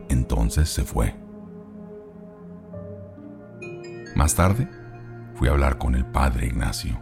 Entonces 0.09 0.69
se 0.69 0.83
fue. 0.83 1.15
Más 4.15 4.35
tarde, 4.35 4.67
fui 5.35 5.47
a 5.47 5.51
hablar 5.51 5.77
con 5.77 5.95
el 5.95 6.05
padre 6.05 6.47
Ignacio. 6.47 6.99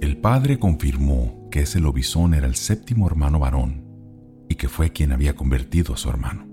El 0.00 0.16
padre 0.16 0.58
confirmó 0.58 1.48
que 1.50 1.60
ese 1.60 1.78
lobizón 1.78 2.34
era 2.34 2.46
el 2.46 2.54
séptimo 2.56 3.06
hermano 3.06 3.38
varón 3.38 3.84
y 4.48 4.56
que 4.56 4.68
fue 4.68 4.90
quien 4.90 5.12
había 5.12 5.36
convertido 5.36 5.94
a 5.94 5.96
su 5.96 6.08
hermano. 6.08 6.46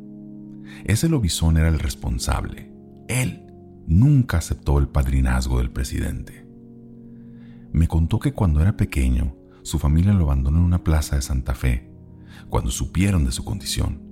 Ese 0.85 1.09
lobizón 1.09 1.57
era 1.57 1.67
el 1.67 1.79
responsable. 1.79 2.71
Él 3.07 3.48
nunca 3.89 4.37
aceptó 4.37 4.77
el 4.77 4.87
padrinazgo 4.87 5.57
del 5.57 5.71
presidente. 5.71 6.47
Me 7.73 7.87
contó 7.87 8.19
que 8.19 8.33
cuando 8.33 8.61
era 8.61 8.77
pequeño, 8.77 9.35
su 9.63 9.79
familia 9.79 10.13
lo 10.13 10.25
abandonó 10.25 10.59
en 10.59 10.65
una 10.65 10.83
plaza 10.83 11.15
de 11.15 11.23
Santa 11.23 11.55
Fe, 11.55 11.91
cuando 12.49 12.69
supieron 12.69 13.25
de 13.25 13.31
su 13.31 13.43
condición, 13.43 14.03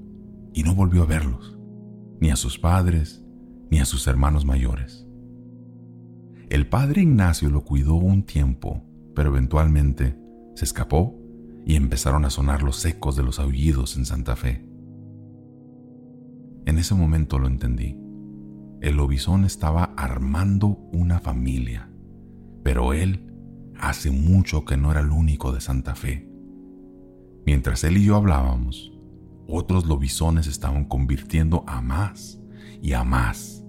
y 0.51 0.63
no 0.63 0.73
volvió 0.73 1.03
a 1.03 1.05
verlos, 1.05 1.59
ni 2.19 2.31
a 2.31 2.35
sus 2.35 2.57
padres, 2.57 3.23
ni 3.69 3.77
a 3.77 3.85
sus 3.85 4.07
hermanos 4.07 4.45
mayores. 4.45 5.05
El 6.49 6.67
padre 6.67 7.03
Ignacio 7.03 7.49
lo 7.51 7.63
cuidó 7.63 7.95
un 7.95 8.23
tiempo, 8.23 8.83
pero 9.15 9.29
eventualmente 9.29 10.17
se 10.55 10.65
escapó 10.65 11.15
y 11.65 11.75
empezaron 11.75 12.25
a 12.25 12.31
sonar 12.31 12.63
los 12.63 12.83
ecos 12.83 13.15
de 13.15 13.23
los 13.23 13.37
aullidos 13.39 13.95
en 13.95 14.05
Santa 14.05 14.35
Fe. 14.35 14.65
En 16.65 16.79
ese 16.79 16.95
momento 16.95 17.37
lo 17.37 17.47
entendí 17.47 18.06
el 18.81 18.97
lobizón 18.97 19.43
estaba 19.45 19.93
armando 19.97 20.67
una 20.91 21.19
familia, 21.19 21.89
pero 22.63 22.93
él 22.93 23.33
hace 23.79 24.11
mucho 24.11 24.65
que 24.65 24.77
no 24.77 24.91
era 24.91 25.01
el 25.01 25.11
único 25.11 25.51
de 25.51 25.61
Santa 25.61 25.95
Fe. 25.95 26.29
Mientras 27.45 27.83
él 27.83 27.97
y 27.97 28.05
yo 28.05 28.15
hablábamos, 28.15 28.91
otros 29.47 29.85
lobizones 29.87 30.47
estaban 30.47 30.85
convirtiendo 30.85 31.63
a 31.67 31.81
más 31.81 32.39
y 32.81 32.93
a 32.93 33.03
más. 33.03 33.63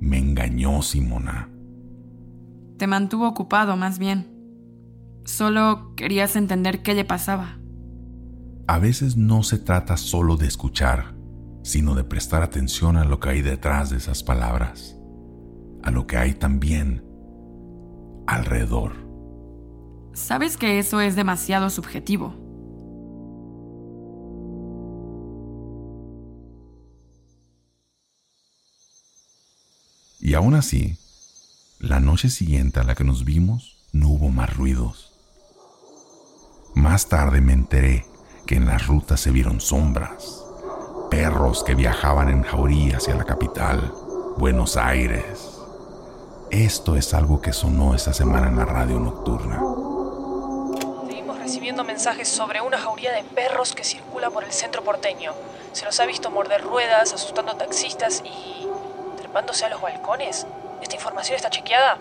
Me 0.00 0.18
engañó 0.18 0.82
Simona. 0.82 1.50
Te 2.76 2.86
mantuvo 2.86 3.26
ocupado 3.26 3.76
más 3.76 3.98
bien. 3.98 4.30
Solo 5.24 5.94
querías 5.96 6.36
entender 6.36 6.82
qué 6.82 6.94
le 6.94 7.04
pasaba. 7.04 7.58
A 8.66 8.78
veces 8.78 9.16
no 9.16 9.42
se 9.42 9.58
trata 9.58 9.96
solo 9.96 10.36
de 10.36 10.46
escuchar 10.46 11.13
sino 11.64 11.94
de 11.94 12.04
prestar 12.04 12.42
atención 12.42 12.98
a 12.98 13.04
lo 13.04 13.18
que 13.18 13.30
hay 13.30 13.42
detrás 13.42 13.88
de 13.88 13.96
esas 13.96 14.22
palabras, 14.22 14.96
a 15.82 15.90
lo 15.90 16.06
que 16.06 16.18
hay 16.18 16.34
también 16.34 17.02
alrededor. 18.26 18.92
Sabes 20.12 20.58
que 20.58 20.78
eso 20.78 21.00
es 21.00 21.16
demasiado 21.16 21.70
subjetivo. 21.70 22.34
Y 30.20 30.34
aún 30.34 30.54
así, 30.54 30.98
la 31.80 31.98
noche 31.98 32.28
siguiente 32.28 32.80
a 32.80 32.84
la 32.84 32.94
que 32.94 33.04
nos 33.04 33.24
vimos 33.24 33.86
no 33.92 34.10
hubo 34.10 34.28
más 34.28 34.54
ruidos. 34.54 35.12
Más 36.74 37.08
tarde 37.08 37.40
me 37.40 37.54
enteré 37.54 38.04
que 38.46 38.56
en 38.56 38.66
las 38.66 38.86
rutas 38.86 39.20
se 39.20 39.30
vieron 39.30 39.60
sombras 39.60 40.43
perros 41.14 41.62
que 41.62 41.76
viajaban 41.76 42.28
en 42.28 42.42
jauría 42.42 42.96
hacia 42.96 43.14
la 43.14 43.22
capital, 43.22 43.92
Buenos 44.36 44.76
Aires. 44.76 45.60
Esto 46.50 46.96
es 46.96 47.14
algo 47.14 47.40
que 47.40 47.52
sonó 47.52 47.94
esta 47.94 48.12
semana 48.12 48.48
en 48.48 48.58
la 48.58 48.64
radio 48.64 48.98
nocturna. 48.98 49.60
Seguimos 51.06 51.38
recibiendo 51.38 51.84
mensajes 51.84 52.26
sobre 52.26 52.60
una 52.62 52.78
jauría 52.78 53.12
de 53.12 53.22
perros 53.22 53.76
que 53.76 53.84
circula 53.84 54.30
por 54.30 54.42
el 54.42 54.50
centro 54.50 54.82
porteño. 54.82 55.34
Se 55.70 55.84
los 55.84 56.00
ha 56.00 56.06
visto 56.06 56.32
morder 56.32 56.62
ruedas, 56.62 57.12
asustando 57.12 57.54
taxistas 57.54 58.20
y 58.24 58.66
trepándose 59.16 59.66
a 59.66 59.68
los 59.68 59.80
balcones. 59.80 60.48
¿Esta 60.82 60.96
información 60.96 61.36
está 61.36 61.48
chequeada? 61.48 61.96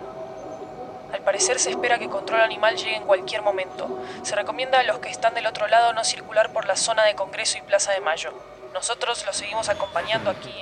Al 1.14 1.20
parecer 1.20 1.60
se 1.60 1.70
espera 1.70 2.00
que 2.00 2.10
control 2.10 2.42
animal 2.42 2.78
llegue 2.78 2.96
en 2.96 3.04
cualquier 3.04 3.44
momento. 3.44 3.96
Se 4.24 4.36
recomienda 4.36 4.80
a 4.80 4.84
los 4.84 4.98
que 4.98 5.10
están 5.10 5.36
del 5.36 5.46
otro 5.46 5.68
lado 5.68 5.94
no 5.94 6.04
circular 6.04 6.52
por 6.52 6.66
la 6.66 6.76
zona 6.76 7.04
de 7.04 7.14
Congreso 7.14 7.60
y 7.60 7.62
Plaza 7.62 7.92
de 7.92 8.02
Mayo. 8.02 8.34
Nosotros 8.74 9.24
lo 9.28 9.34
seguimos 9.34 9.70
acompañando 9.70 10.32
aquí. 10.32 10.54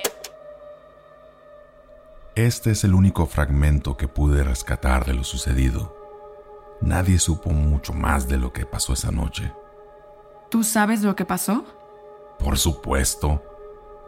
Este 2.36 2.72
es 2.72 2.84
el 2.84 2.94
único 2.94 3.26
fragmento 3.26 3.96
que 3.96 4.10
pude 4.10 4.44
rescatar 4.44 5.06
de 5.06 5.14
lo 5.14 5.24
sucedido. 5.24 5.96
Nadie 6.82 7.20
supo 7.20 7.52
mucho 7.52 7.94
más 7.94 8.28
de 8.28 8.38
lo 8.38 8.52
que 8.52 8.66
pasó 8.66 8.94
esa 8.94 9.12
noche. 9.12 9.54
¿Tú 10.50 10.66
sabes 10.66 11.04
lo 11.04 11.16
que 11.16 11.24
pasó? 11.24 11.64
Por 12.38 12.58
supuesto. 12.58 13.42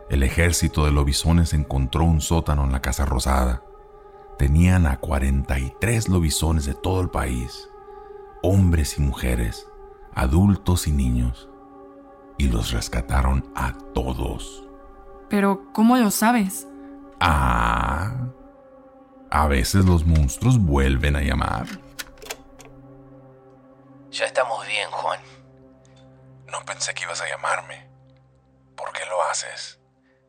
El 0.09 0.23
ejército 0.23 0.83
de 0.83 0.91
lobisones 0.91 1.53
encontró 1.53 2.03
un 2.03 2.19
sótano 2.19 2.65
en 2.65 2.73
la 2.73 2.81
Casa 2.81 3.05
Rosada. 3.05 3.63
Tenían 4.37 4.85
a 4.85 4.99
43 4.99 6.09
lobisones 6.09 6.65
de 6.65 6.73
todo 6.73 6.99
el 6.99 7.09
país, 7.09 7.69
hombres 8.41 8.97
y 8.97 9.01
mujeres, 9.01 9.67
adultos 10.13 10.87
y 10.87 10.91
niños 10.91 11.47
y 12.37 12.47
los 12.49 12.71
rescataron 12.71 13.51
a 13.55 13.73
todos. 13.93 14.63
Pero, 15.29 15.71
¿cómo 15.73 15.97
lo 15.97 16.11
sabes? 16.11 16.67
Ah, 17.19 18.13
a 19.31 19.47
veces 19.47 19.85
los 19.85 20.05
monstruos 20.05 20.59
vuelven 20.59 21.15
a 21.15 21.21
llamar. 21.21 21.65
Ya 24.09 24.25
estamos 24.25 24.67
bien, 24.67 24.91
Juan. 24.91 25.19
No 26.45 26.63
pensé 26.65 26.93
que 26.93 27.01
iba 27.01 27.13
vuelves 27.13 27.19
a 27.19 27.27
llamarme. 27.27 27.89
¿Por 28.75 28.91
qué 28.93 29.05
lo 29.07 29.23
haces? 29.23 29.79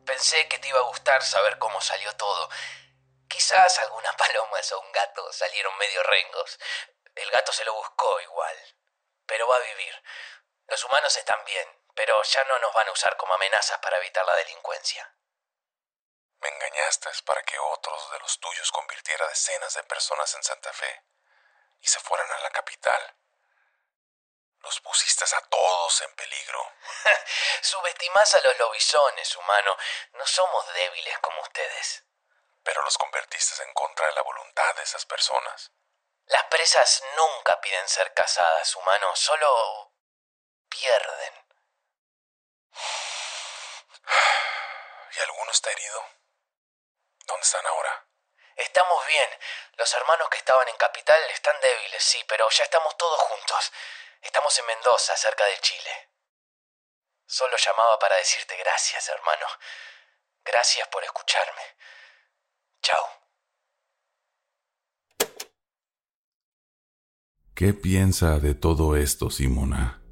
Pensé 0.05 0.47
que 0.47 0.57
te 0.57 0.69
iba 0.69 0.79
a 0.79 0.87
gustar 0.87 1.21
saber 1.21 1.59
cómo 1.59 1.79
salió 1.81 2.11
todo. 2.13 2.49
Quizás 3.27 3.77
algunas 3.79 4.15
palomas 4.17 4.71
o 4.71 4.79
un 4.79 4.91
gato 4.91 5.31
salieron 5.33 5.77
medio 5.77 6.01
rengos. 6.01 6.59
El 7.13 7.29
gato 7.29 7.51
se 7.51 7.63
lo 7.65 7.75
buscó 7.75 8.19
igual. 8.21 8.55
Pero 9.27 9.47
va 9.47 9.55
a 9.55 9.75
vivir. 9.75 9.93
Los 10.67 10.83
humanos 10.83 11.15
están 11.15 11.39
bien, 11.45 11.67
pero 11.95 12.21
ya 12.23 12.43
no 12.43 12.59
nos 12.59 12.73
van 12.73 12.87
a 12.87 12.91
usar 12.91 13.15
como 13.17 13.33
amenazas 13.33 13.79
para 13.79 13.97
evitar 13.97 14.25
la 14.25 14.35
delincuencia. 14.35 15.15
Me 16.39 16.49
engañaste 16.49 17.09
para 17.23 17.41
que 17.43 17.57
otros 17.57 18.11
de 18.11 18.19
los 18.19 18.39
tuyos 18.39 18.71
convirtiera 18.71 19.27
decenas 19.27 19.73
de 19.73 19.83
personas 19.83 20.33
en 20.35 20.43
Santa 20.43 20.71
Fe 20.73 21.03
y 21.79 21.87
se 21.87 21.99
fueran 21.99 22.29
a 22.31 22.39
la 22.39 22.51
capital. 22.51 23.15
Los 24.59 24.79
pusiste 24.81 25.23
a 25.35 25.41
todos 25.41 26.01
en 26.01 26.15
peligro. 26.15 26.73
Subestimás 27.61 28.35
a 28.35 28.41
los 28.41 28.57
lobisones, 28.57 29.35
humano. 29.35 29.77
No 30.13 30.25
somos 30.25 30.73
débiles 30.73 31.17
como 31.19 31.41
ustedes. 31.41 32.03
Pero 32.63 32.81
los 32.81 32.97
convertiste 32.97 33.61
en 33.63 33.73
contra 33.73 34.07
de 34.07 34.13
la 34.13 34.23
voluntad 34.23 34.75
de 34.75 34.83
esas 34.83 35.05
personas. 35.05 35.71
Las 36.25 36.43
presas 36.45 37.03
nunca 37.15 37.61
piden 37.61 37.87
ser 37.87 38.11
casadas, 38.15 38.75
humano. 38.75 39.15
Solo 39.15 39.93
pierden. 40.67 41.44
¿Y 45.11 45.19
alguno 45.19 45.51
está 45.51 45.71
herido? 45.71 46.05
¿Dónde 47.25 47.43
están 47.43 47.65
ahora? 47.65 48.07
Estamos 48.55 49.05
bien. 49.07 49.29
Los 49.77 49.93
hermanos 49.93 50.29
que 50.29 50.37
estaban 50.37 50.67
en 50.67 50.77
Capital 50.77 51.19
están 51.31 51.59
débiles, 51.61 52.03
sí, 52.03 52.23
pero 52.27 52.49
ya 52.49 52.63
estamos 52.63 52.97
todos 52.97 53.19
juntos. 53.21 53.71
Estamos 54.21 54.57
en 54.59 54.65
Mendoza, 54.65 55.15
cerca 55.17 55.45
de 55.45 55.59
Chile. 55.59 56.09
Solo 57.25 57.57
llamaba 57.57 57.99
para 57.99 58.15
decirte 58.17 58.55
gracias, 58.57 59.07
hermano. 59.09 59.45
Gracias 60.43 60.87
por 60.89 61.03
escucharme. 61.03 61.61
Chao. 62.81 63.25
¿Qué 67.55 67.73
piensa 67.73 68.39
de 68.39 68.53
todo 68.53 68.95
esto, 68.95 69.29
Simona? 69.29 70.04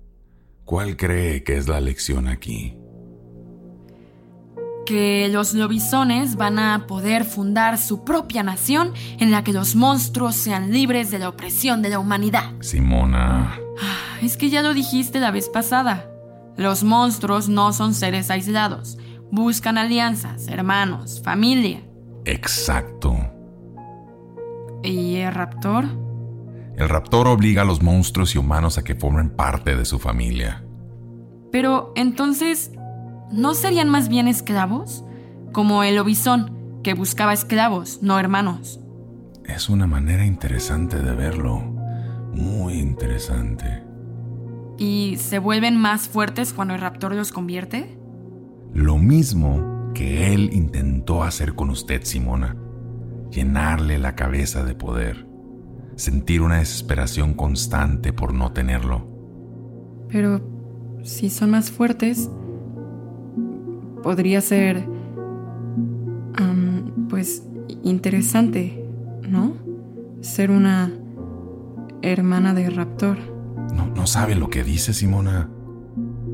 ¿Cuál 0.65 0.95
cree 0.95 1.43
que 1.43 1.57
es 1.57 1.67
la 1.67 1.81
lección 1.81 2.27
aquí? 2.27 2.77
Que 4.85 5.29
los 5.31 5.53
lobisones 5.53 6.35
van 6.35 6.59
a 6.59 6.87
poder 6.87 7.25
fundar 7.25 7.77
su 7.77 8.03
propia 8.03 8.43
nación 8.43 8.93
en 9.19 9.31
la 9.31 9.43
que 9.43 9.53
los 9.53 9.75
monstruos 9.75 10.35
sean 10.35 10.71
libres 10.71 11.11
de 11.11 11.19
la 11.19 11.29
opresión 11.29 11.81
de 11.81 11.89
la 11.89 11.99
humanidad. 11.99 12.51
Simona. 12.61 13.57
Ah, 13.81 14.17
es 14.21 14.37
que 14.37 14.49
ya 14.49 14.61
lo 14.61 14.73
dijiste 14.73 15.19
la 15.19 15.31
vez 15.31 15.49
pasada. 15.49 16.09
Los 16.55 16.83
monstruos 16.83 17.49
no 17.49 17.73
son 17.73 17.93
seres 17.93 18.29
aislados. 18.29 18.97
Buscan 19.31 19.77
alianzas, 19.77 20.47
hermanos, 20.47 21.21
familia. 21.23 21.81
Exacto. 22.25 23.17
¿Y 24.83 25.15
el 25.15 25.33
raptor? 25.33 25.85
El 26.77 26.89
raptor 26.89 27.27
obliga 27.27 27.61
a 27.61 27.65
los 27.65 27.81
monstruos 27.83 28.33
y 28.35 28.39
humanos 28.39 28.77
a 28.77 28.83
que 28.83 28.95
formen 28.95 29.29
parte 29.29 29.75
de 29.75 29.85
su 29.85 29.99
familia. 29.99 30.63
Pero 31.51 31.93
entonces, 31.95 32.71
¿no 33.31 33.53
serían 33.53 33.89
más 33.89 34.09
bien 34.09 34.27
esclavos? 34.27 35.03
Como 35.51 35.83
el 35.83 35.99
obisón, 35.99 36.81
que 36.83 36.95
buscaba 36.95 37.33
esclavos, 37.33 37.99
no 38.01 38.19
hermanos. 38.19 38.79
Es 39.45 39.69
una 39.69 39.87
manera 39.87 40.25
interesante 40.25 40.97
de 40.97 41.15
verlo. 41.15 41.59
Muy 42.33 42.73
interesante. 42.73 43.83
¿Y 44.79 45.17
se 45.17 45.37
vuelven 45.37 45.77
más 45.77 46.07
fuertes 46.07 46.53
cuando 46.53 46.73
el 46.73 46.81
raptor 46.81 47.13
los 47.13 47.31
convierte? 47.31 47.97
Lo 48.73 48.97
mismo 48.97 49.91
que 49.93 50.33
él 50.33 50.49
intentó 50.53 51.23
hacer 51.23 51.53
con 51.53 51.69
usted, 51.69 52.01
Simona. 52.03 52.55
Llenarle 53.29 53.99
la 53.99 54.15
cabeza 54.15 54.63
de 54.63 54.73
poder. 54.73 55.32
Sentir 55.95 56.41
una 56.41 56.57
desesperación 56.57 57.33
constante 57.33 58.13
por 58.13 58.33
no 58.33 58.51
tenerlo. 58.51 59.07
Pero 60.09 60.41
si 61.03 61.29
son 61.29 61.51
más 61.51 61.71
fuertes, 61.71 62.29
podría 64.01 64.41
ser... 64.41 64.87
pues 67.09 67.43
interesante, 67.83 68.83
¿no? 69.29 69.53
Ser 70.21 70.49
una 70.49 70.91
hermana 72.01 72.53
de 72.53 72.69
raptor. 72.69 73.17
No, 73.75 73.87
no 73.87 74.07
sabe 74.07 74.35
lo 74.35 74.49
que 74.49 74.63
dice 74.63 74.93
Simona. 74.93 75.49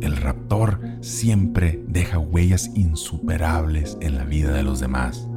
El 0.02 0.16
raptor 0.16 0.80
siempre 1.02 1.84
deja 1.88 2.18
huellas 2.18 2.72
insuperables 2.76 3.98
en 4.00 4.16
la 4.16 4.24
vida 4.24 4.54
de 4.54 4.64
los 4.64 4.80
demás. 4.80 5.28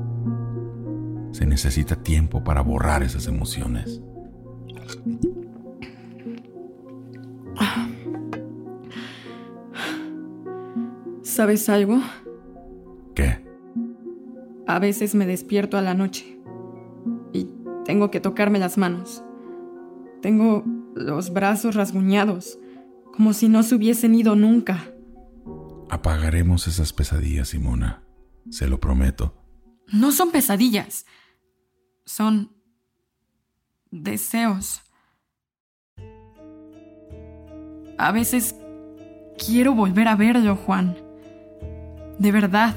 Se 1.32 1.46
necesita 1.46 1.96
tiempo 1.96 2.44
para 2.44 2.61
borrar 2.61 3.02
esas 3.02 3.26
emociones. 3.26 4.00
¿Sabes 11.22 11.68
algo? 11.68 12.00
¿Qué? 13.14 13.44
A 14.66 14.78
veces 14.78 15.14
me 15.14 15.26
despierto 15.26 15.76
a 15.76 15.83
la 15.83 15.94
noche 15.94 16.38
y 17.33 17.48
tengo 17.85 18.11
que 18.11 18.20
tocarme 18.20 18.59
las 18.59 18.78
manos. 18.78 19.22
Tengo 20.20 20.64
los 20.94 21.33
brazos 21.33 21.74
rasguñados, 21.74 22.59
como 23.14 23.33
si 23.33 23.48
no 23.48 23.62
se 23.62 23.74
hubiesen 23.74 24.14
ido 24.14 24.37
nunca. 24.37 24.92
Apagaremos 25.90 26.68
esas 26.68 26.92
pesadillas, 26.92 27.48
Simona. 27.48 28.02
Se 28.50 28.66
lo 28.66 28.81
prometo. 28.81 29.35
No 29.92 30.12
son 30.12 30.31
pesadillas. 30.31 31.07
Son 32.05 32.52
deseos. 33.92 34.83
A 37.98 38.11
veces 38.11 38.57
quiero 39.38 39.74
volver 39.74 40.09
a 40.09 40.16
verlo, 40.16 40.57
Juan. 40.57 40.96
De 42.18 42.33
verdad. 42.33 42.74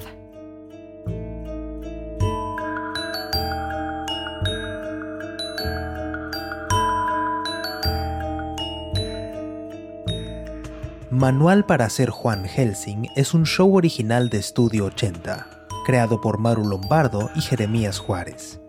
Manual 11.09 11.65
para 11.65 11.89
ser 11.89 12.09
Juan 12.09 12.43
Helsing 12.43 13.07
es 13.15 13.33
un 13.33 13.45
show 13.45 13.73
original 13.73 14.29
de 14.29 14.39
Estudio 14.39 14.85
80, 14.85 15.47
creado 15.85 16.19
por 16.19 16.39
Maru 16.39 16.65
Lombardo 16.65 17.31
y 17.35 17.41
Jeremías 17.41 17.99
Juárez. 17.99 18.59